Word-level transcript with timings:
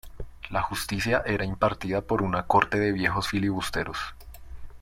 La 0.49 0.63
justicia 0.63 1.21
era 1.27 1.45
impartida 1.45 2.01
por 2.01 2.23
una 2.23 2.47
corte 2.47 2.79
de 2.79 2.91
viejos 2.91 3.27
filibusteros. 3.27 3.99